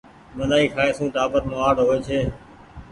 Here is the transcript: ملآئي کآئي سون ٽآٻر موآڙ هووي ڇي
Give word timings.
ملآئي 0.37 0.67
کآئي 0.75 0.91
سون 0.97 1.07
ٽآٻر 1.15 1.41
موآڙ 1.51 1.75
هووي 1.79 1.97
ڇي 2.07 2.19